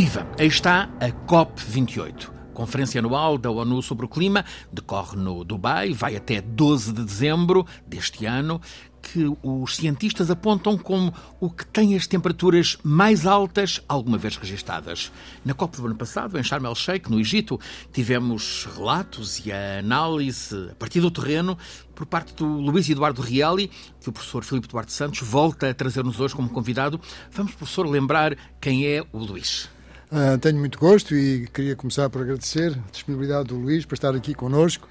[0.00, 0.26] Viva!
[0.38, 2.30] Aí está a COP28.
[2.54, 7.66] Conferência anual da ONU sobre o Clima decorre no Dubai, vai até 12 de dezembro
[7.86, 8.62] deste ano,
[9.02, 15.12] que os cientistas apontam como o que tem as temperaturas mais altas alguma vez registadas.
[15.44, 17.60] Na COP do ano passado, em Sharm el-Sheikh, no Egito,
[17.92, 21.58] tivemos relatos e a análise a partir do terreno
[21.94, 26.18] por parte do Luís Eduardo Reali, que o professor Filipe Duarte Santos volta a trazer-nos
[26.18, 26.98] hoje como convidado.
[27.30, 29.68] Vamos, professor, lembrar quem é o Luís.
[30.10, 34.12] Uh, tenho muito gosto e queria começar por agradecer a disponibilidade do Luís para estar
[34.12, 34.88] aqui connosco.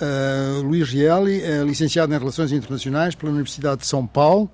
[0.00, 4.50] Uh, Luís Rielli é licenciado em Relações Internacionais pela Universidade de São Paulo,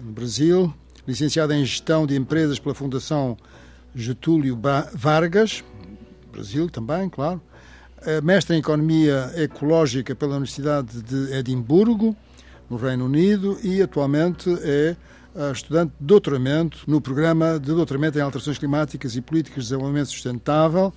[0.00, 0.74] no Brasil,
[1.06, 3.36] licenciado em Gestão de Empresas pela Fundação
[3.94, 4.60] Getúlio
[4.92, 5.62] Vargas,
[6.32, 7.40] Brasil também, claro,
[8.02, 12.16] uh, mestre em Economia Ecológica pela Universidade de Edimburgo,
[12.68, 14.96] no Reino Unido, e atualmente é
[15.52, 20.92] estudante de doutoramento no programa de doutoramento em alterações climáticas e políticas de desenvolvimento sustentável,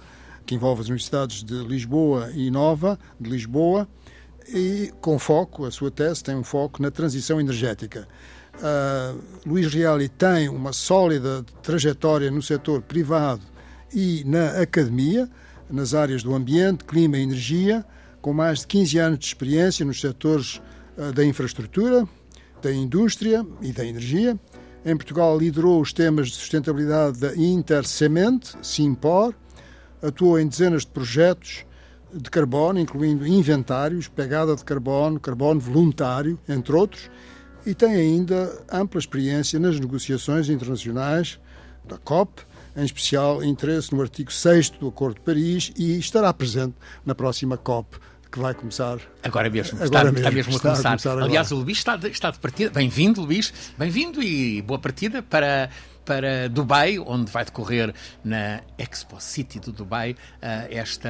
[0.46, 3.88] que envolve as universidades de Lisboa e Nova, de Lisboa,
[4.48, 8.08] e com foco, a sua tese tem um foco na transição energética.
[8.56, 13.42] Uh, Luís Reali tem uma sólida trajetória no setor privado
[13.94, 15.30] e na academia,
[15.70, 17.86] nas áreas do ambiente, clima e energia,
[18.22, 20.60] com mais de 15 anos de experiência nos setores
[20.98, 22.08] uh, da infraestrutura,
[22.62, 24.40] da indústria e da energia.
[24.86, 29.34] Em Portugal liderou os temas de sustentabilidade da Intersemente, Simpor,
[30.02, 31.66] atuou em dezenas de projetos
[32.14, 37.10] de carbono, incluindo inventários, pegada de carbono, carbono voluntário, entre outros,
[37.66, 41.40] e tem ainda ampla experiência nas negociações internacionais
[41.86, 42.42] da COP,
[42.76, 47.58] em especial interesse no artigo 6 do Acordo de Paris e estará presente na próxima
[47.58, 47.98] COP
[48.32, 49.00] que vai começar.
[49.24, 50.80] Agora mesmo, agora está, mesmo, está mesmo a começar.
[50.80, 52.70] A começar Aliás, o Luís está de, está de partida.
[52.70, 53.54] Bem-vindo, Luís.
[53.78, 55.70] Bem-vindo e boa partida para,
[56.06, 57.94] para Dubai, onde vai decorrer
[58.24, 60.16] na Expo City do Dubai uh,
[60.70, 61.10] esta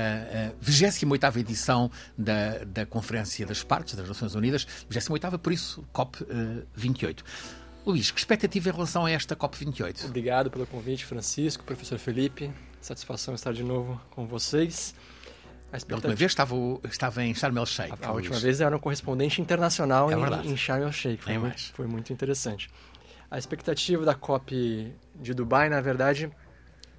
[0.52, 7.20] uh, 28 edição da, da Conferência das Partes das Nações Unidas, 28 por isso COP28.
[7.20, 7.24] Uh,
[7.86, 10.06] Luís, que expectativa em relação a esta COP28?
[10.06, 12.52] Obrigado pelo convite, Francisco, professor Felipe.
[12.80, 14.96] Satisfação estar de novo com vocês.
[15.72, 16.56] A, última vez estava,
[16.90, 17.94] estava em Sharm el-Sheikh.
[18.02, 21.24] A, a última vez era um correspondente internacional é em, em Sharm el-Sheikh.
[21.24, 22.70] Foi, muito, foi muito interessante.
[23.30, 26.32] A expectativa da COP de Dubai, na verdade,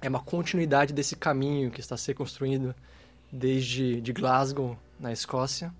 [0.01, 2.73] é uma continuidade desse caminho que está ser construído
[3.31, 5.73] desde de Glasgow, na Escócia,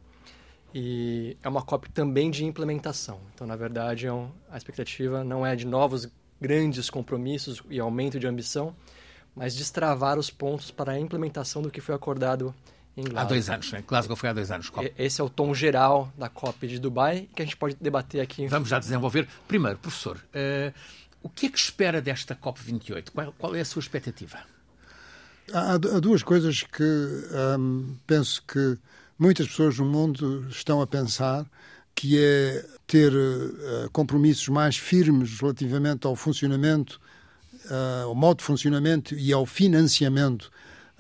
[0.74, 3.20] e é uma COP também de implementação.
[3.34, 6.10] Então, na verdade, é um, a expectativa não é de novos
[6.40, 8.76] grandes compromissos e aumento de ambição,
[9.36, 12.54] mas destravar os pontos para a implementação do que foi acordado.
[13.16, 13.84] Há dois anos, né?
[13.88, 14.70] Glasgow foi há dois anos.
[14.70, 14.94] COP.
[14.98, 18.48] Esse é o tom geral da COP de Dubai que a gente pode debater aqui.
[18.48, 19.28] Vamos já desenvolver.
[19.48, 20.74] Primeiro, professor, uh,
[21.24, 23.12] o que é que espera desta COP28?
[23.14, 24.40] Qual, qual é a sua expectativa?
[25.54, 28.78] Há, há duas coisas que um, penso que
[29.18, 31.46] muitas pessoas no mundo estão a pensar,
[31.96, 37.00] que é ter uh, compromissos mais firmes relativamente ao funcionamento,
[37.66, 40.52] uh, ao modo de funcionamento e ao financiamento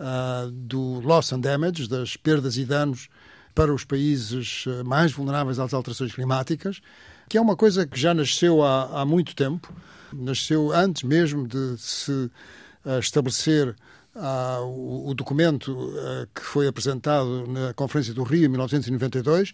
[0.02, 3.08] uh, do loss and damage, das perdas e danos
[3.54, 6.82] para os países ah, mais vulneráveis às alterações climáticas,
[7.30, 9.74] que é uma coisa que já nasceu há, há muito tempo,
[10.14, 13.76] nasceu antes mesmo de se uh, estabelecer
[14.16, 19.54] uh, o, o, documento uh, que foi apresentado na Conferência do Rio em 1992.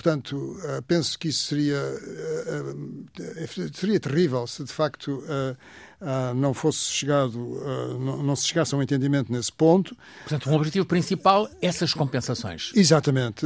[0.00, 1.82] Portanto, penso que isso seria,
[3.74, 5.20] seria terrível se de facto
[6.36, 7.36] não fosse chegado,
[7.98, 9.96] não, se chegasse a um entendimento nesse ponto.
[10.20, 12.70] Portanto, um objetivo principal, essas compensações.
[12.76, 13.44] Exatamente.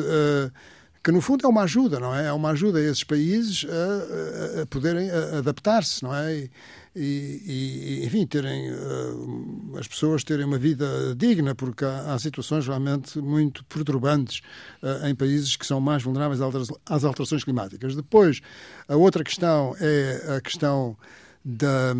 [1.02, 2.26] Que no fundo é uma ajuda, não é?
[2.26, 6.48] É uma ajuda a esses países a, a, poderem adaptar-se, não é?
[6.94, 12.66] E, e, enfim, terem uh, as pessoas terem uma vida digna, porque há, há situações
[12.66, 14.42] realmente muito perturbantes
[14.82, 16.40] uh, em países que são mais vulneráveis
[16.86, 17.96] às alterações climáticas.
[17.96, 18.40] Depois,
[18.86, 20.96] a outra questão é a questão
[21.44, 21.94] da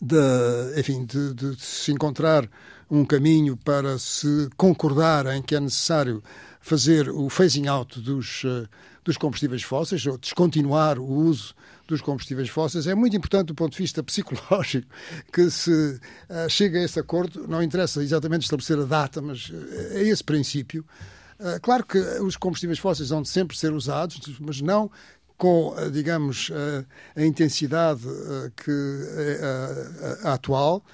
[0.00, 2.48] de, enfim, de, de, se encontrar
[2.90, 6.22] um caminho para se concordar em que é necessário
[6.60, 8.66] fazer o phasing out dos, eh,
[9.04, 11.54] dos combustíveis fósseis, ou descontinuar o uso
[11.86, 14.88] dos combustíveis fósseis, é muito importante do ponto de vista psicológico
[15.30, 17.46] que se uh, chegue a esse acordo.
[17.46, 19.52] Não interessa exatamente estabelecer a data, mas
[19.90, 20.84] é esse princípio.
[21.38, 24.90] Uh, claro que os combustíveis fósseis vão sempre ser usados, mas não
[25.36, 26.56] com, eh, digamos, a,
[27.18, 30.84] eh, a intensidade eh, que é a atual,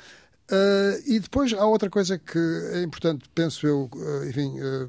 [0.50, 2.38] Uh, e depois há outra coisa que
[2.72, 4.88] é importante, penso eu, uh, enfim, uh,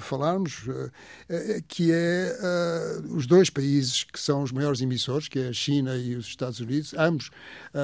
[0.00, 0.64] falarmos,
[1.68, 2.34] que é
[3.10, 6.60] os dois países que são os maiores emissores, que é a China e os Estados
[6.60, 7.30] Unidos, ambos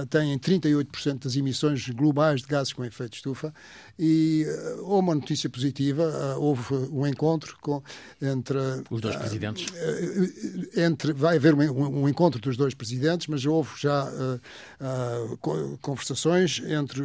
[0.08, 3.52] têm 38% das emissões globais de gases com efeito de estufa
[3.98, 4.46] e
[4.78, 7.82] uh, uma notícia positiva, houve um encontro com,
[8.20, 8.58] entre...
[8.90, 9.66] Os dois presidentes?
[10.76, 14.08] Entre, vai haver um, um, encontro dos dois presidentes, mas houve já
[15.80, 17.01] conversações entre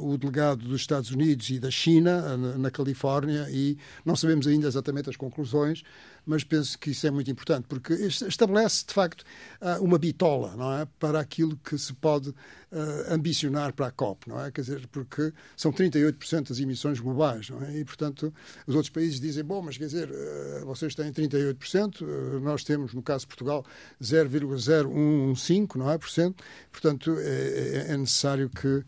[0.00, 4.66] o delegado dos Estados Unidos e da China, na, na Califórnia, e não sabemos ainda
[4.66, 5.82] exatamente as conclusões,
[6.28, 9.24] mas penso que isso é muito importante, porque estabelece, de facto,
[9.60, 10.86] ah, uma bitola não é?
[10.98, 12.34] para aquilo que se pode
[12.72, 14.50] uh, ambicionar para a COP, não é?
[14.50, 17.78] Quer dizer, porque são 38% das emissões globais, não é?
[17.78, 18.32] E, portanto,
[18.66, 22.94] os outros países dizem, bom, mas quer dizer, uh, vocês têm 38%, uh, nós temos,
[22.94, 23.64] no caso de Portugal,
[24.02, 25.98] 0,015, não é?
[25.98, 26.42] Por cento.
[26.70, 28.84] Portanto, é, é, é necessário que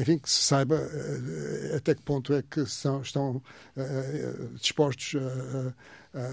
[0.00, 0.76] enfim, que se saiba
[1.74, 3.40] até que ponto é que são, estão
[4.60, 5.72] dispostos a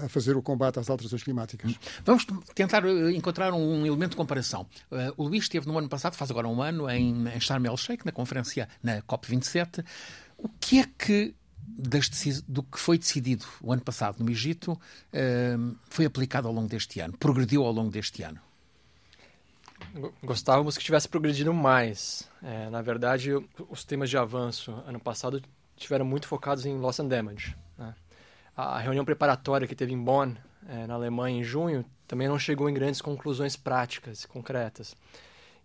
[0.08, 1.78] fazer o combate às alterações climáticas.
[2.04, 4.66] Vamos tentar encontrar um elemento de comparação.
[5.16, 8.68] O Luís esteve no ano passado, faz agora um ano, em Sharm el-Sheikh, na conferência
[8.82, 9.84] na COP27.
[10.38, 11.34] O que é que
[12.46, 14.78] do que foi decidido o ano passado no Egito
[15.88, 18.38] foi aplicado ao longo deste ano, progrediu ao longo deste ano?
[20.22, 22.28] Gostávamos que tivesse progredido mais.
[22.42, 23.30] É, na verdade,
[23.68, 25.42] os temas de avanço ano passado
[25.76, 27.56] estiveram muito focados em loss and damage.
[28.56, 30.34] A reunião preparatória que teve em Bonn,
[30.68, 34.96] é, na Alemanha, em junho, também não chegou em grandes conclusões práticas, concretas.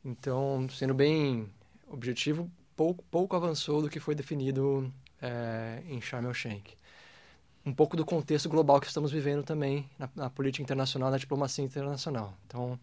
[0.03, 1.49] Então, sendo bem
[1.87, 4.91] objetivo, pouco, pouco avançou do que foi definido
[5.21, 6.77] é, em Sharm el-Sheikh.
[7.65, 11.63] Um pouco do contexto global que estamos vivendo também na, na política internacional, na diplomacia
[11.63, 12.33] internacional.
[12.47, 12.79] Então,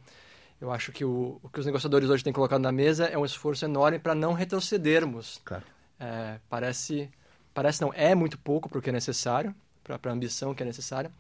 [0.61, 3.25] eu acho que o, o, que os negociadores hoje têm colocado na mesa é um
[3.25, 5.41] esforço enorme para não retrocedermos.
[5.45, 5.65] Claro.
[5.99, 7.11] É, parece,
[7.55, 9.55] parece não, é muito pouco para o que é necessário,
[9.87, 11.11] para a ambição que é necessária,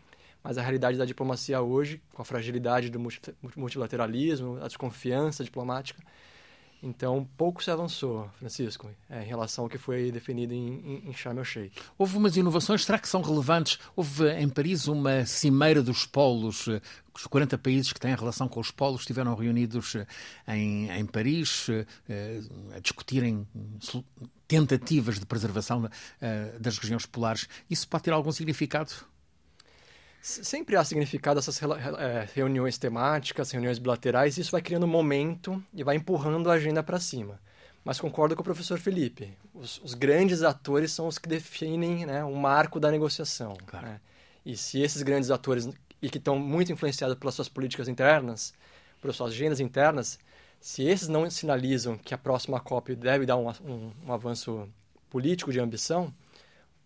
[0.42, 3.00] mas a realidade da diplomacia hoje, com a fragilidade do
[3.56, 6.02] multilateralismo, a desconfiança diplomática,
[6.82, 11.12] então, pouco se avançou, Francisco, é, em relação ao que foi definido em, em, em
[11.12, 11.74] Sharm el-Sheikh.
[11.96, 13.78] Houve umas inovações, será que são relevantes?
[13.96, 16.68] Houve em Paris uma cimeira dos polos,
[17.14, 20.06] os 40 países que têm relação com os polos estiveram reunidos eh,
[20.48, 21.66] em, em Paris
[22.08, 22.40] eh,
[22.74, 23.48] a discutirem
[24.48, 25.88] tentativas de preservação
[26.20, 27.48] eh, das regiões polares.
[27.68, 28.92] Isso pode ter algum significado?
[30.28, 35.84] Sempre há significado essas é, reuniões temáticas, reuniões bilaterais, isso vai criando um momento e
[35.84, 37.40] vai empurrando a agenda para cima.
[37.84, 39.32] Mas concordo com o professor Felipe.
[39.54, 43.56] Os, os, grandes atores são os que definem né, o marco da negociação.
[43.64, 43.86] Claro.
[43.86, 44.00] Né?
[44.44, 45.68] E se esses grandes atores,
[46.02, 48.52] e que estão muito influenciados pelas suas políticas internas,
[49.00, 50.18] pelas suas agendas internas,
[50.60, 54.68] se esses não sinalizam que a próxima COP deve dar um, um, um avanço
[55.08, 56.12] político de ambição,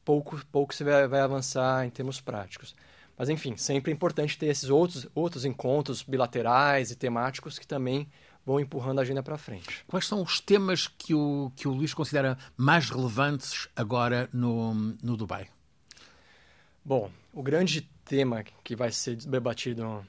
[0.05, 2.75] pouco, pouco se vai, vai avançar em termos práticos.
[3.17, 8.09] Mas, enfim, sempre é importante ter esses outros, outros encontros bilaterais e temáticos que também
[8.45, 9.85] vão empurrando a agenda para frente.
[9.87, 15.17] Quais são os temas que o, que o Luís considera mais relevantes agora no, no
[15.17, 15.49] Dubai?
[16.85, 20.05] Bom, o grande tema que vai ser debatido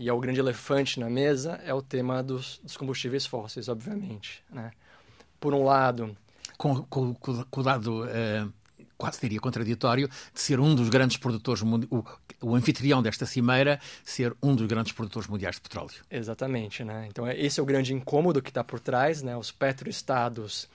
[0.00, 4.42] e é o grande elefante na mesa é o tema dos, dos combustíveis fósseis, obviamente.
[4.50, 4.72] Né?
[5.38, 6.16] Por um lado...
[6.56, 8.04] Com, com, com o dado...
[8.04, 8.60] Uh
[8.96, 12.04] quase diria contraditório, de ser um dos grandes produtores, o,
[12.42, 15.94] o anfitrião desta cimeira, ser um dos grandes produtores mundiais de petróleo.
[16.10, 17.06] Exatamente, né?
[17.08, 19.34] Então é, esse é o grande incômodo que está por trás, né?
[19.34, 20.68] Os petroestados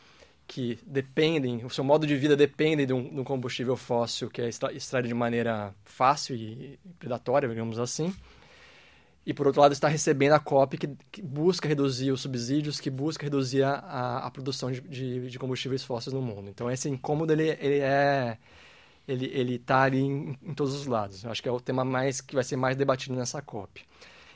[0.48, 4.42] que dependem, o seu modo de vida depende de um, de um combustível fóssil que
[4.42, 8.12] é extraído de maneira fácil e predatória, digamos assim
[9.26, 12.92] e por outro lado está recebendo a COP que, que busca reduzir os subsídios, que
[12.92, 16.50] busca reduzir a, a produção de, de, de, combustíveis fósseis no mundo.
[16.50, 18.38] Então esse incômodo ele, ele é
[19.08, 21.24] ele ele está ali em, em, todos os lados.
[21.24, 23.84] Eu acho que é o tema mais que vai ser mais debatido nessa COP.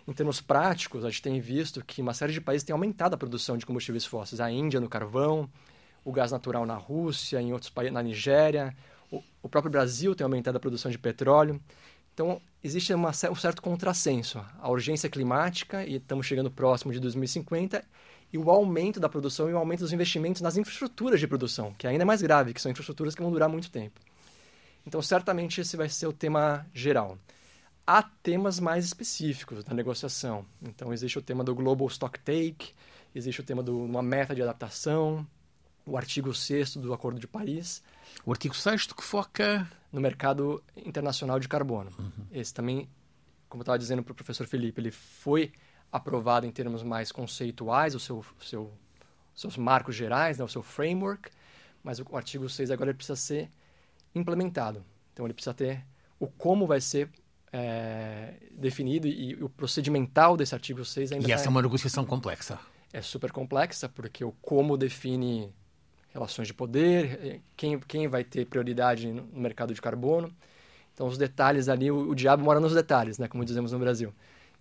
[0.08, 3.17] Em termos práticos, a gente tem visto que uma série de países tem aumentado a
[3.17, 4.41] produção de combustíveis fósseis.
[4.41, 5.48] A Índia no carvão,
[6.03, 8.75] o gás natural na Rússia, em outros países, na Nigéria,
[9.12, 11.62] o, o próprio Brasil tem aumentado a produção de petróleo.
[12.19, 14.45] Então, existe uma, um certo contrassenso.
[14.59, 17.81] A urgência climática, e estamos chegando próximo de 2050,
[18.33, 21.88] e o aumento da produção e o aumento dos investimentos nas infraestruturas de produção, que
[21.88, 24.01] é ainda é mais grave, que são infraestruturas que vão durar muito tempo.
[24.85, 27.17] Então, certamente, esse vai ser o tema geral.
[27.88, 30.45] Há temas mais específicos da negociação.
[30.61, 32.73] Então, existe o tema do Global Stock Take,
[33.15, 35.25] existe o tema de uma meta de adaptação,
[35.85, 37.81] o artigo 6 do Acordo de Paris.
[38.25, 41.91] O artigo 6 que foca no mercado internacional de carbono.
[41.98, 42.25] Uhum.
[42.31, 42.89] Esse também,
[43.48, 45.51] como eu estava dizendo para o professor Felipe, ele foi
[45.91, 48.72] aprovado em termos mais conceituais, o seu, seu,
[49.34, 51.29] seus marcos gerais, né, o seu framework,
[51.84, 53.50] mas o artigo 6 agora precisa ser
[54.13, 54.84] implementado.
[55.13, 55.86] Então ele precisa ter
[56.19, 57.10] o como vai ser
[57.51, 61.50] é, definido e, e, o procedimental desse artigo 6 ainda E essa tá...
[61.50, 62.60] é uma negociação complexa.
[62.91, 65.53] É super complexa, porque o como define
[66.13, 70.33] relações de poder, eh, quem, quem vai ter prioridade no mercado de carbono.
[70.93, 74.13] Então, os detalhes ali, o, o diabo mora nos detalhes, né, como dizemos no Brasil.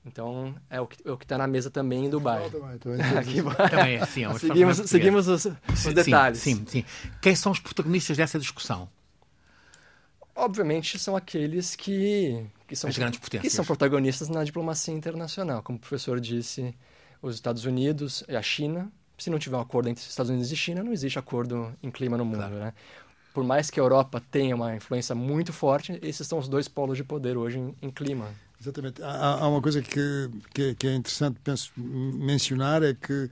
[0.06, 2.48] Então, é o que é está na mesa também em Dubai.
[2.50, 2.98] Também, também,
[3.70, 6.38] também é, sim, é seguimos, seguimos os, os detalhes.
[6.38, 6.84] Sim, sim, sim.
[7.20, 8.88] Quem são os protagonistas dessa discussão?
[10.34, 13.42] Obviamente, são aqueles que, que, são, As grandes potências.
[13.42, 15.62] que são protagonistas na diplomacia internacional.
[15.62, 16.74] Como o professor disse,
[17.20, 18.90] os Estados Unidos e a China.
[19.18, 22.16] Se não tiver um acordo entre Estados Unidos e China, não existe acordo em clima
[22.16, 22.54] no mundo, claro.
[22.54, 22.72] né?
[23.34, 26.96] Por mais que a Europa tenha uma influência muito forte, esses são os dois polos
[26.96, 28.28] de poder hoje em, em clima.
[28.60, 29.02] Exatamente.
[29.02, 33.30] Há, há, uma coisa que, que, que, é interessante penso, mencionar, é que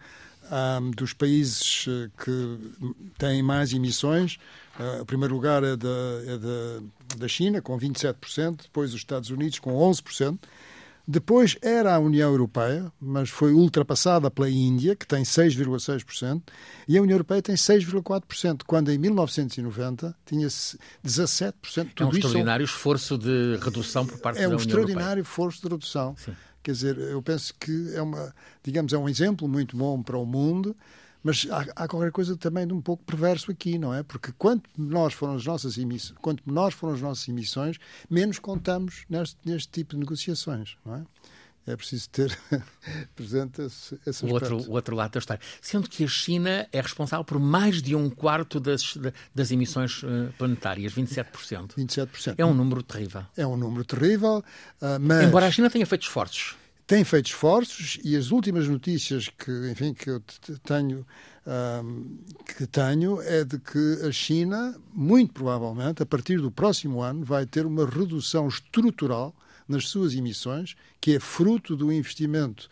[0.51, 2.59] um, dos países eh, que
[3.19, 4.39] têm mais emissões,
[4.79, 5.89] uh, o primeiro lugar é da,
[6.27, 10.39] é da, da China, com 27%, depois os Estados Unidos, com 11%,
[11.09, 16.43] depois era a União Europeia, mas foi ultrapassada pela Índia, que tem 6,6%,
[16.89, 21.55] e a União Europeia tem 6,4%, quando em 1990 tinha 17%.
[21.95, 22.77] Tudo é um extraordinário são...
[22.77, 24.75] esforço de redução por parte é da União Europeia.
[24.75, 26.17] É um extraordinário esforço de redução.
[26.17, 26.35] Sim.
[26.61, 28.35] Quer dizer, eu penso que é uma,
[28.65, 30.77] digamos, é um exemplo muito bom para o mundo
[31.27, 34.05] mas há, há, qualquer coisa também de um pouco perverso aqui, não é?
[34.05, 37.79] Porque quanto menores foram as nossas emissões, quanto menores foram as nossas emissões,
[38.09, 41.03] menos contamos neste, neste tipo de negociações, não é?
[41.67, 42.39] É preciso ter
[43.17, 45.43] presente esse, esse o outro, o outro lado da história.
[45.61, 48.97] Sendo que a China é responsável por mais de um quarto das,
[49.35, 51.75] das emissões eh, planetárias, 27%.
[51.77, 52.35] 27%.
[52.39, 53.27] É um número terrível.
[53.37, 54.45] É um número terrível,
[54.81, 55.25] uh, mas...
[55.25, 56.55] Embora a China tenha feito esforços
[56.87, 60.23] tem feito esforços e as últimas notícias que, enfim, que eu
[60.63, 61.05] tenho,
[61.85, 62.19] um,
[62.57, 67.45] que tenho é de que a China, muito provavelmente, a partir do próximo ano, vai
[67.45, 69.35] ter uma redução estrutural
[69.67, 72.69] nas suas emissões, que é fruto do investimento,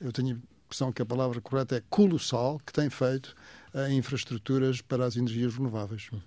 [0.00, 3.34] eu tenho a impressão que a palavra correta é colossal, que tem feito
[3.88, 6.08] em infraestruturas para as energias renováveis.
[6.12, 6.20] Uh,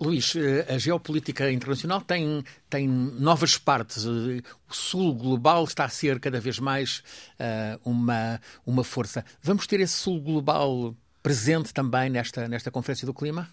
[0.00, 4.04] Luís, eh, a geopolítica internacional tem, tem novas partes.
[4.06, 7.02] Eh, o sul global está a ser cada vez mais
[7.40, 9.24] uh, uma, uma força.
[9.42, 13.50] Vamos ter esse sul global presente também nesta, nesta Conferência do Clima?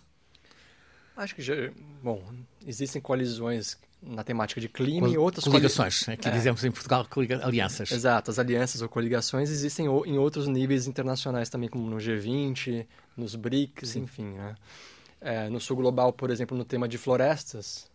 [1.17, 1.53] Acho que já.
[2.03, 2.23] Bom,
[2.65, 6.17] existem coalizões na temática de clima e outras coligações, coli...
[6.17, 6.31] que é.
[6.31, 7.05] dizemos em Portugal,
[7.43, 7.91] alianças.
[7.91, 13.35] Exato, as alianças ou coligações existem em outros níveis internacionais também, como no G20, nos
[13.35, 13.99] BRICS, Sim.
[14.01, 14.25] enfim.
[14.31, 14.55] Né?
[15.21, 17.89] É, no sul global, por exemplo, no tema de florestas.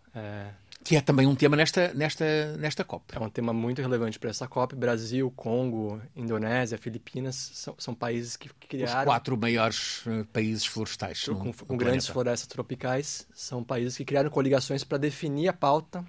[0.86, 3.16] Que é também um tema nesta, nesta, nesta COP.
[3.16, 4.76] É um tema muito relevante para essa COP.
[4.76, 9.00] Brasil, Congo, Indonésia, Filipinas são, são países que criaram.
[9.00, 11.24] Os quatro maiores eh, países florestais.
[11.24, 16.04] Com, no, com grandes florestas tropicais, são países que criaram coligações para definir a pauta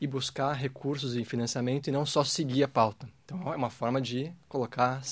[0.00, 3.06] e buscar recursos e financiamento e não só seguir a pauta.
[3.26, 5.02] Então é uma forma de colocar.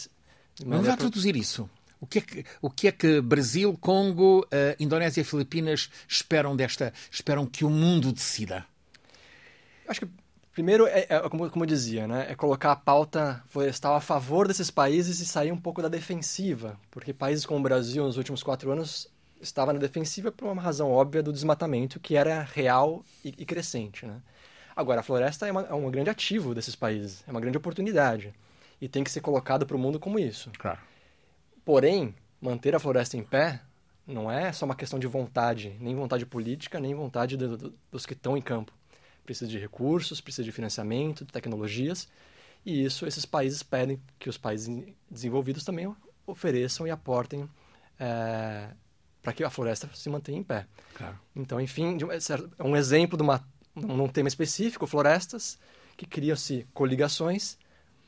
[0.65, 1.69] Vamos já traduzir isso.
[2.01, 4.47] O que é que, o que, é que Brasil, Congo, uh,
[4.81, 8.65] Indonésia e Filipinas esperam desta, esperam que o mundo decida?
[9.89, 10.09] Acho que
[10.53, 14.47] primeiro é, é como, como, eu dizia, né, é colocar a pauta florestal a favor
[14.47, 18.43] desses países e sair um pouco da defensiva, porque países como o Brasil nos últimos
[18.43, 19.09] quatro anos
[19.41, 24.05] estava na defensiva por uma razão óbvia do desmatamento que era real e, e crescente,
[24.05, 24.21] né?
[24.75, 28.33] Agora, a floresta é, uma, é um grande ativo desses países, é uma grande oportunidade
[28.81, 30.51] e tem que ser colocado para o mundo como isso.
[30.57, 30.79] Claro.
[31.65, 33.61] Porém, manter a floresta em pé
[34.07, 38.07] não é só uma questão de vontade, nem vontade política, nem vontade do, do, dos
[38.07, 38.73] que estão em campo.
[39.29, 42.09] Precisa de recursos, precisa de financiamento, de tecnologias,
[42.65, 45.95] e isso esses países pedem que os países desenvolvidos também
[46.27, 47.47] ofereçam e aportem
[48.01, 48.69] é,
[49.23, 50.67] para que a floresta se mantenha em pé.
[50.95, 51.21] Claro.
[51.37, 51.99] Então, enfim,
[52.59, 55.59] é um exemplo de uma, num tema específico, florestas,
[55.95, 57.59] que criam-se coligações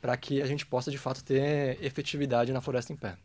[0.01, 3.19] para que a gente possa, de fato, ter efetividade na floresta em pé.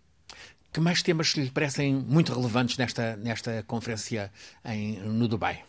[0.74, 4.30] Que mais temas lhe parecem muito relevantes nesta, nesta conferência
[4.66, 5.64] em, no Dubai?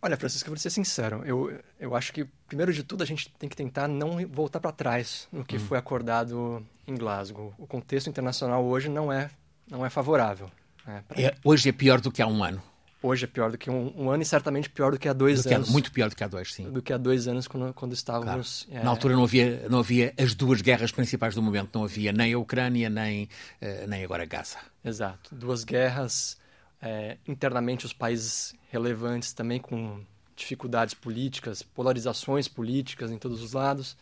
[0.00, 1.22] Olha, Francisco, eu vou ser sincero.
[1.24, 4.70] Eu, eu acho que, primeiro de tudo, a gente tem que tentar não voltar para
[4.70, 5.60] trás no que hum.
[5.60, 7.52] foi acordado em Glasgow.
[7.58, 9.30] O contexto internacional hoje não é,
[9.68, 10.50] não é favorável.
[10.86, 12.62] Né, é, hoje é pior do que há um ano
[13.02, 15.44] hoje é pior do que um, um, ano e certamente pior do que há dois
[15.44, 15.70] do anos.
[15.70, 16.70] muito pior do que há dois, sim.
[16.70, 18.64] Do que há dois anos quando, quando estávamos.
[18.64, 18.80] Claro.
[18.80, 18.84] É...
[18.84, 22.32] Na altura não havia, não havia as duas guerras principais do momento, não havia nem
[22.32, 23.24] a Ucrânia, nem,
[23.62, 24.58] uh, nem agora Gaza.
[24.84, 25.34] Exato.
[25.34, 26.37] Duas guerras,
[26.80, 30.00] é, internamente os países relevantes também com
[30.36, 33.96] dificuldades políticas, polarizações políticas em todos os lados.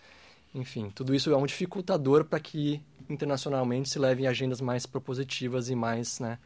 [0.54, 5.70] Enfim, tudo isso é um dificultador para que internacionalmente se leve em agendas mais propositivas
[5.70, 6.38] e mais né,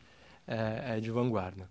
[0.47, 1.69] é, é, de vanguarda.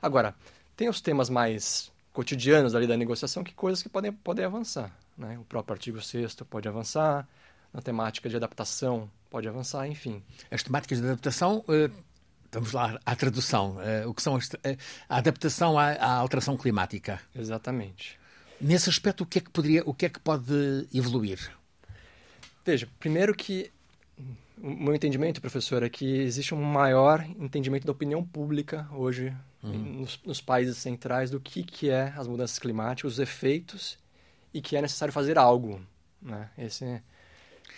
[0.00, 0.34] Agora,
[0.76, 4.90] tem os temas mais cotidianos ali da negociação que coisas que podem, podem avançar.
[5.16, 5.38] Né?
[5.38, 7.28] O próprio artigo 6 pode avançar,
[7.72, 10.22] na temática de adaptação pode avançar, enfim.
[10.50, 11.90] As temáticas de adaptação, uh,
[12.52, 14.40] vamos lá à tradução, uh, o que são uh,
[15.08, 17.20] a adaptação à, à, alteração climática.
[17.34, 18.18] Exatamente.
[18.60, 21.50] Nesse aspecto, o que é que poderia, o que é que pode evoluir?
[22.64, 23.70] Veja, primeiro que
[24.62, 30.00] o meu entendimento, professor, é que existe um maior entendimento da opinião pública hoje uhum.
[30.00, 33.98] nos, nos, países centrais do que, que é as mudanças climáticas, os efeitos
[34.52, 35.80] e que é necessário fazer algo.
[36.20, 36.50] Né?
[36.58, 37.02] Esse,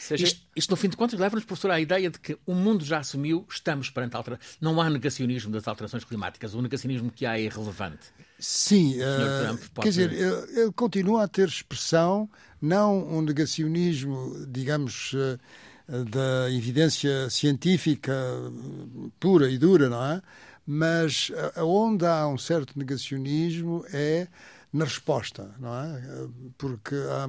[0.03, 0.25] seja...
[0.25, 2.99] isto, isto, no fim de contas, leva-nos, professor, à ideia de que o mundo já
[2.99, 4.47] assumiu, estamos perante a alteração.
[4.61, 6.55] Não há negacionismo das alterações climáticas.
[6.55, 8.07] O negacionismo que há é irrelevante.
[8.39, 9.85] Sim, uh, pode...
[9.85, 12.29] quer dizer, ele, continua a ter expressão,
[12.61, 15.13] não um negacionismo, digamos.
[15.13, 15.39] Uh,
[15.89, 18.15] da evidência científica
[19.21, 20.23] pura e dura, não é?
[20.65, 24.29] Mas onde há um certo negacionismo é
[24.73, 26.29] na resposta, não é?
[26.57, 27.29] Porque há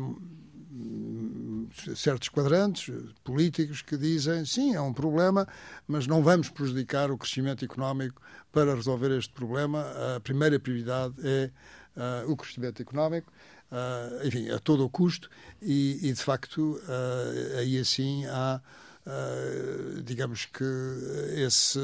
[1.95, 5.47] certos quadrantes políticos que dizem sim, é um problema,
[5.87, 9.85] mas não vamos prejudicar o crescimento económico para resolver este problema.
[10.15, 11.51] A primeira prioridade é
[11.95, 13.31] uh, o crescimento económico
[13.73, 15.29] uh, enfim, a todo o custo,
[15.61, 18.61] e, e de facto uh, aí assim há,
[20.05, 20.63] digamos que
[21.35, 21.77] esse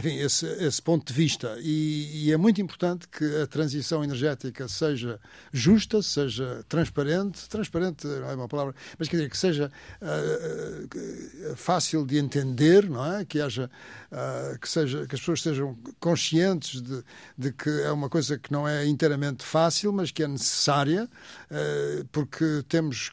[0.00, 1.58] enfim, esse, esse ponto de vista.
[1.60, 5.20] E, e, é muito importante que a transição energética seja
[5.52, 7.48] justa, seja transparente.
[7.48, 13.14] Transparente não é uma palavra, mas quer dizer que seja uh, fácil de entender, não
[13.14, 13.24] é?
[13.24, 13.70] Que haja,
[14.10, 17.04] uh, que, seja, que as pessoas estejam conscientes de,
[17.36, 21.08] de que é uma coisa que não é inteiramente fácil, mas que é necessária,
[21.50, 23.10] uh, porque temos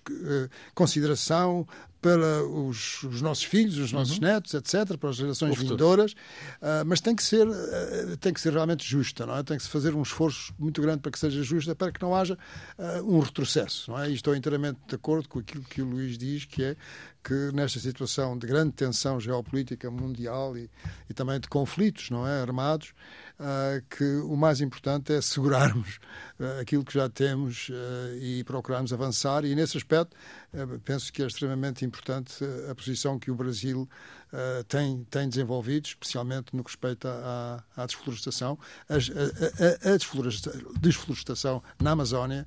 [0.74, 1.68] consideração
[2.02, 4.26] para os, os, nossos filhos, os nossos uhum.
[4.26, 8.54] netos, etc., para as gerações vindouras, uh, mas tem que ser uh, tem que ser
[8.54, 9.44] realmente justa, não é?
[9.44, 12.16] Tem que se fazer um esforço muito grande para que seja justa, para que não
[12.16, 12.38] haja
[12.78, 14.10] uh, um retrocesso, não é?
[14.10, 16.76] E estou inteiramente de acordo com aquilo que o Luís diz, que é
[17.24, 20.70] que nesta situação de grande tensão geopolítica mundial e,
[21.10, 22.94] e também de conflitos, não é, armados,
[23.90, 26.00] que o mais importante é segurarmos
[26.40, 27.74] uh, aquilo que já temos uh,
[28.20, 29.46] e procurarmos avançar.
[29.46, 30.16] E nesse aspecto,
[30.84, 33.88] penso que é extremamente importante a posição que o Brasil
[34.68, 38.58] tem, tem desenvolvido, especialmente no que respeita à, à desflorestação.
[38.90, 42.46] A, a, a desflorestação na Amazónia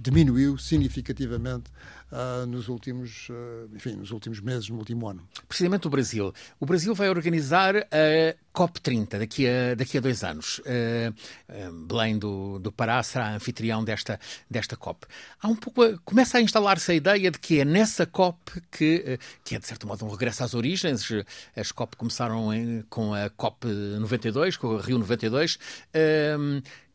[0.00, 1.70] diminuiu significativamente
[2.12, 5.26] uh, nos, últimos, uh, enfim, nos últimos meses, no último ano.
[5.48, 6.32] Precisamente o Brasil.
[6.60, 10.60] O Brasil vai organizar a COP30 daqui a, daqui a dois anos.
[10.60, 14.18] Uh, Belém do, do Pará será anfitrião desta,
[14.50, 15.06] desta COP.
[15.40, 19.54] Há um pouco, começa a instalar-se a ideia de que é nessa COP que, que
[19.54, 21.08] é de certo modo um regresso às origens.
[21.54, 25.58] As COP começaram em, com a COP 92, com o Rio 92,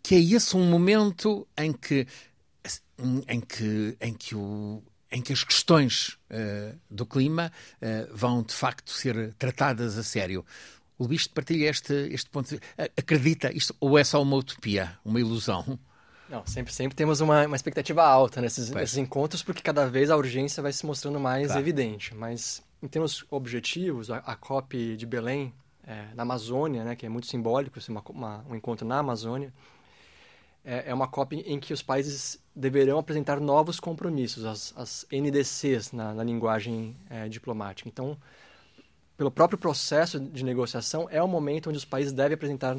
[0.04, 2.08] que é esse um momento em que
[3.28, 8.54] em que, em que o, em que as questões uh, do clima uh, vão de
[8.54, 10.46] facto ser tratadas a sério.
[10.98, 12.92] O Luís partilha este, este ponto de vista.
[12.96, 15.80] Acredita isto ou é só uma utopia, uma ilusão?
[16.30, 20.16] Não, sempre, sempre temos uma, uma expectativa alta nesses, nesses, encontros, porque cada vez a
[20.16, 21.62] urgência vai se mostrando mais claro.
[21.62, 22.16] evidente.
[22.16, 25.54] Mas, em termos objetivos, a, a COP de Belém,
[25.86, 29.54] é, na Amazônia, né, que é muito simbólico, assim, uma, uma, um encontro na Amazônia,
[30.64, 35.92] é, é uma COP em que os países deverão apresentar novos compromissos, as, as NDCs
[35.92, 37.88] na, na linguagem é, diplomática.
[37.88, 38.18] Então,
[39.18, 42.78] pelo próprio processo de negociação, é o momento onde os países devem apresentar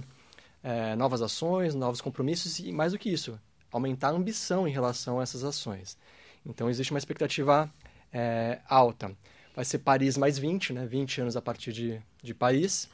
[0.62, 3.38] é, novas ações, novos compromissos e, mais do que isso,
[3.70, 5.96] aumentar a ambição em relação a essas ações.
[6.44, 7.72] Então, existe uma expectativa
[8.12, 9.16] é, alta.
[9.54, 10.86] Vai ser Paris mais 20, né?
[10.86, 12.88] 20 anos a partir de, de Paris.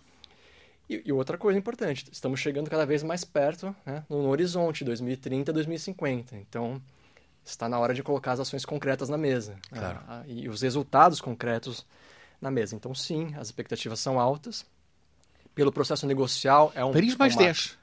[0.88, 4.85] E, e, outra coisa importante, estamos chegando cada vez mais perto, né, no, no horizonte,
[4.85, 6.37] 2030, 2050.
[6.37, 6.81] Então,
[7.44, 9.53] está na hora de colocar as ações concretas na mesa.
[9.70, 10.01] Né, claro.
[10.09, 11.85] Né, e os resultados concretos
[12.40, 12.74] na mesa.
[12.74, 14.64] Então, sim, as expectativas são altas.
[15.55, 16.92] Pelo processo negocial, é um.
[16.92, 17.79] Paris mais é 10.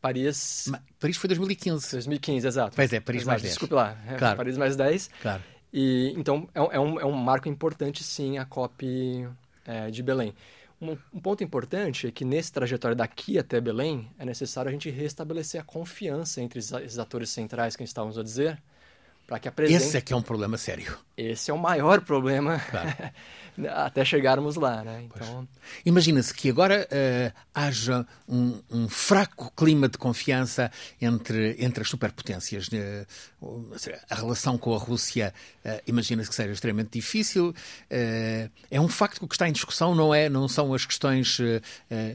[0.00, 0.72] Paris.
[1.00, 1.92] Paris foi 2015.
[1.92, 2.76] 2015, exato.
[2.76, 3.52] Pois é, Paris mais, mais 10.
[3.52, 3.96] Desculpe lá.
[4.06, 4.36] É, claro.
[4.36, 5.10] Paris mais 10.
[5.22, 5.42] Claro.
[5.72, 9.26] E, então, é, é, um, é um marco importante, sim, a COP
[9.64, 10.34] é, de Belém.
[11.12, 15.60] Um, ponto importante é que nesse trajetório daqui até Belém é necessário a gente restabelecer
[15.60, 18.60] a confiança entre esses atores centrais que estávamos a dizer,
[19.26, 19.48] para que.
[19.64, 20.96] Esse é que é um problema sério.
[21.16, 22.88] Esse é o maior problema claro.
[23.70, 25.02] até chegarmos lá, né?
[25.04, 25.46] Então...
[25.86, 32.68] Imagina-se que agora uh, haja um, um, fraco clima de confiança entre, entre as superpotências.
[32.68, 33.74] Uh,
[34.10, 35.32] a relação com a Rússia,
[35.64, 37.54] uh, imagina-se que seja extremamente difícil.
[37.90, 41.38] é um facto que o que está em discussão não, é, não são as questões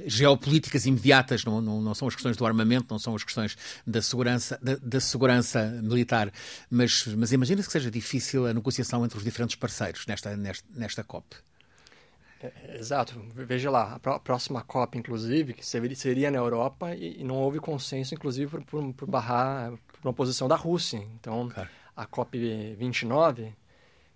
[0.05, 4.01] geopolíticas imediatas, não, não, não, são as questões do armamento, não são as questões da
[4.01, 6.31] segurança, da, da segurança militar,
[6.69, 11.03] mas, mas imagina-se que seja difícil a negociação entre os diferentes parceiros nesta, nesta, nesta
[11.03, 11.35] COP.
[12.41, 13.19] É, exato.
[13.33, 18.49] Veja lá, a próxima COP, inclusive, que seria na Europa e, não houve consenso, inclusive,
[18.49, 20.97] por, por, por barrar por uma posição da Rússia.
[21.19, 21.69] Então, claro.
[21.95, 23.53] a COP 29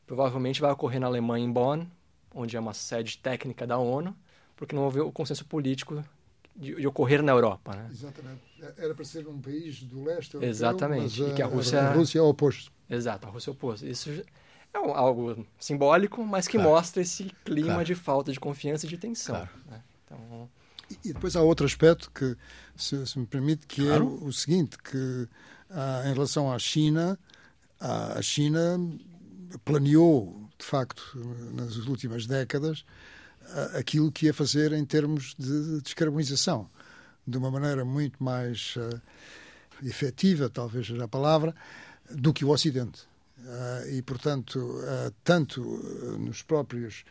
[0.06, 1.86] provavelmente vai ocorrer na Alemanha, em Bonn,
[2.34, 4.16] onde é uma sede técnica da ONU,
[4.56, 6.04] porque não houve o consenso político
[6.56, 7.76] de, de ocorrer na Europa.
[7.76, 7.90] Né?
[7.92, 8.42] Exatamente.
[8.62, 11.20] É, era para ser um país do leste europeu, Exatamente.
[11.20, 12.72] mas e que a Rússia, a Rússia é o oposto.
[12.90, 13.86] Exato, a Rússia é o oposto.
[13.86, 14.24] Isso
[14.74, 16.72] é algo simbólico, mas que claro.
[16.72, 17.86] mostra esse clima claro.
[17.86, 19.36] de falta de confiança e de tensão.
[19.36, 19.50] Claro.
[19.70, 19.82] Né?
[20.06, 20.50] Então...
[20.90, 22.36] E, e, depois há outro aspecto que,
[22.76, 25.28] se, se me permite, que é o, o, seguinte, que
[25.70, 27.18] ah, em relação à China,
[27.80, 28.80] a, a China
[29.64, 31.04] planeou, de facto,
[31.54, 32.84] nas últimas décadas,
[33.78, 36.70] aquilo que ia fazer em termos de descarbonização,
[37.26, 39.02] de uma maneira muito mais uh,
[39.84, 41.56] efetiva, talvez seja a palavra,
[42.10, 43.02] do que o Ocidente.
[43.44, 45.62] Uh, e, portanto, uh, tanto
[46.18, 47.04] nos próprios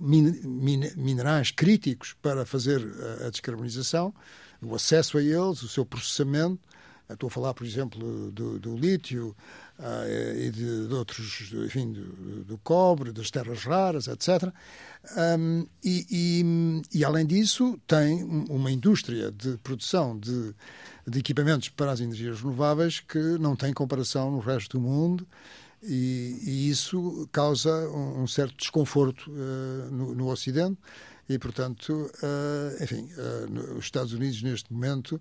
[0.00, 2.80] min min minerais críticos para fazer
[3.26, 4.14] a descarbonização,
[4.62, 6.60] o acesso a eles, o seu processamento,
[7.14, 9.34] estou a falar, por exemplo, do, do lítio,
[9.78, 14.52] uh, e de, de, outros, enfim, do, do, cobre, das terras raras, etc.
[15.16, 20.54] Um, e, e, e, além disso, tem uma indústria de produção de,
[21.06, 25.26] de equipamentos para as energias renováveis que não tem comparação no resto do mundo.
[25.82, 30.78] E, e, isso causa um, um certo desconforto uh, no, no, Ocidente
[31.28, 35.20] e, portanto, uh, enfim, uh, os Estados Unidos neste momento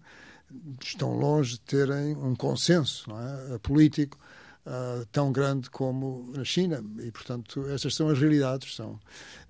[0.81, 3.11] estão longe de terem um consenso
[3.53, 3.57] é?
[3.59, 4.17] político
[4.65, 6.83] uh, tão grande como na China.
[6.99, 8.75] E, portanto, estas são as realidades.
[8.75, 8.99] São,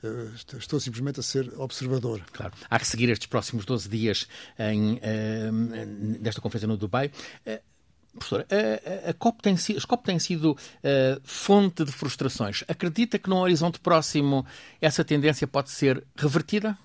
[0.04, 2.22] uh, estou simplesmente a ser observador.
[2.32, 2.54] Claro.
[2.70, 7.12] Há que seguir estes próximos 12 dias em, uh, desta conferência no Dubai.
[8.14, 12.64] Professora, a, a, COP tem, as COP têm sido uh, fonte de frustrações.
[12.68, 14.46] Acredita que num horizonte próximo
[14.80, 16.78] essa tendência pode ser revertida?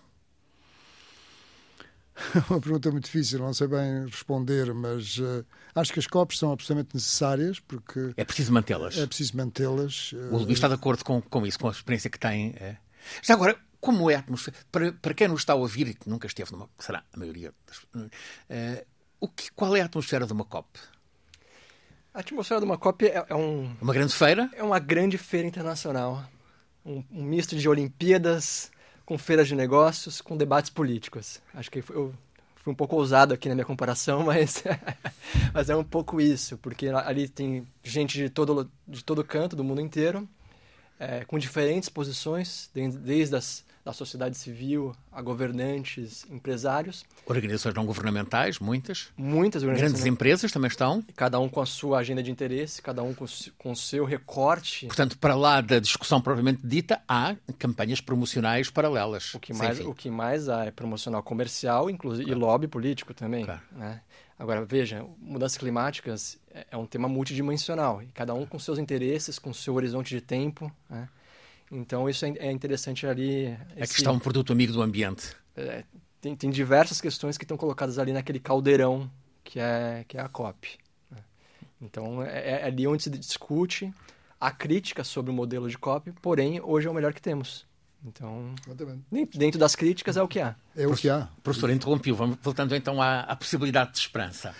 [2.51, 6.53] uma pergunta muito difícil, não sei bem responder, mas uh, acho que as COPs são
[6.53, 8.13] absolutamente necessárias porque.
[8.17, 8.99] É preciso mantê-las.
[8.99, 10.13] É preciso mantê-las.
[10.13, 12.55] Uh, o Luís está de acordo com, com isso, com a experiência que tem.
[12.59, 12.77] É.
[13.23, 14.57] Já agora, como é a atmosfera?
[14.71, 16.69] Para, para quem nos está a ouvir e que nunca esteve numa.
[16.79, 18.87] será a maioria das, uh,
[19.21, 20.79] o que, qual é a atmosfera de uma COP?
[22.13, 23.77] A atmosfera de uma COP é, é um.
[23.81, 24.51] Uma grande feira?
[24.55, 26.25] É uma grande feira internacional.
[26.85, 28.71] Um, um misto de Olimpíadas
[29.09, 31.41] com feiras de negócios, com debates políticos.
[31.55, 32.13] Acho que eu
[32.57, 34.63] fui um pouco ousado aqui na minha comparação, mas,
[35.51, 39.65] mas é um pouco isso, porque ali tem gente de todo, de todo canto, do
[39.65, 40.29] mundo inteiro,
[40.99, 47.07] é, com diferentes posições, desde as da sociedade civil a governantes, empresários.
[47.25, 49.09] Organizações não governamentais, muitas.
[49.17, 49.93] Muitas organizações.
[49.93, 51.03] Grandes empresas também estão.
[51.17, 54.87] Cada um com a sua agenda de interesse, cada um com o seu recorte.
[54.87, 59.33] Portanto, para lá da discussão propriamente dita, há campanhas promocionais paralelas.
[59.33, 62.39] O que mais, o que mais há é promocional comercial inclusive, claro.
[62.39, 63.47] e lobby político também.
[63.47, 63.63] Claro.
[63.73, 64.03] Né?
[64.39, 69.39] Agora, veja, mudanças climáticas é, é um tema multidimensional, e cada um com seus interesses,
[69.39, 70.71] com seu horizonte de tempo.
[70.89, 71.09] Né?
[71.73, 73.47] Então isso é, é interessante ali.
[73.77, 75.35] É que está um produto amigo do ambiente.
[75.57, 75.85] É,
[76.21, 79.11] tem, tem diversas questões que estão colocadas ali naquele caldeirão
[79.43, 80.79] que é, que é a COP.
[81.11, 81.19] Né?
[81.81, 83.93] Então é, é ali onde se discute
[84.41, 87.67] a crítica sobre o modelo de COP, porém hoje é o melhor que temos.
[88.05, 88.55] Então,
[89.35, 90.55] dentro das críticas é o que há.
[90.77, 91.29] É o que há.
[91.43, 92.15] Professor, interrompiu.
[92.15, 94.55] Vamos voltando então à, à possibilidade de esperança.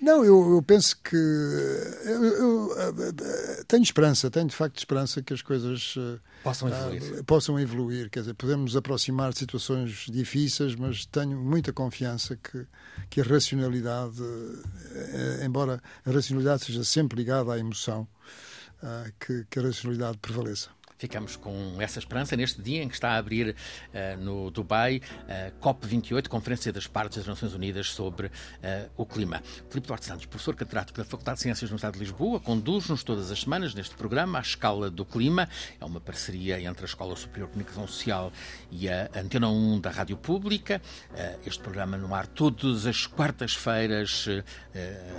[0.00, 1.14] Não, eu, eu penso que.
[1.14, 5.94] Eu, eu, eu, tenho esperança, tenho de facto esperança que as coisas.
[5.98, 7.02] Eh, possam evoluir.
[7.02, 8.10] Uh, possam evoluir.
[8.10, 12.66] Quer dizer, podemos nos aproximar de situações difíceis, mas tenho muita confiança que,
[13.10, 18.08] que a racionalidade, uh, embora a racionalidade seja sempre ligada à emoção,
[18.82, 20.70] uh, que, que a racionalidade prevaleça.
[21.00, 25.50] Ficamos com essa esperança neste dia em que está a abrir uh, no Dubai a
[25.58, 28.30] COP28, Conferência das Partes das Nações Unidas sobre uh,
[28.98, 29.42] o Clima.
[29.70, 33.30] Filipe Duarte Santos, professor catedrático da Faculdade de Ciências do Estado de Lisboa, conduz-nos todas
[33.30, 35.48] as semanas neste programa à escala do clima.
[35.80, 38.30] É uma parceria entre a Escola Superior de Comunicação Social
[38.70, 40.82] e a Antena 1 da Rádio Pública.
[41.12, 44.28] Uh, este programa no ar todas as quartas-feiras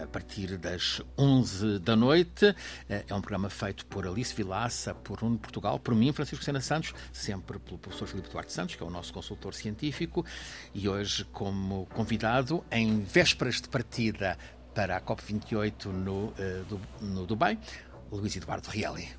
[0.04, 2.56] a partir das 11 da noite.
[2.88, 6.94] É um programa feito por Alice Vilaça, por Nuno Portugal, por mim, Francisco Sena Santos,
[7.12, 10.26] sempre pelo professor Filipe Duarte Santos, que é o nosso consultor científico,
[10.74, 14.38] e hoje como convidado, em vésperas de partida
[14.74, 16.34] para a COP28 no, uh,
[17.02, 17.60] no Dubai,
[18.12, 19.10] Luís Eduardo Rielli.